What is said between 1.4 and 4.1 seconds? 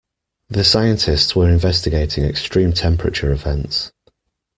investigating extreme temperature events.